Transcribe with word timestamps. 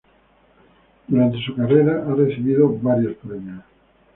Durante 1.07 1.37
su 1.45 1.55
carrera 1.55 2.03
ha 2.07 2.15
recibido 2.15 2.69
varios 2.79 3.17
premios. 3.17 3.61